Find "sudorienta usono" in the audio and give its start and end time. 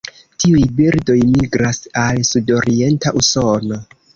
2.33-3.83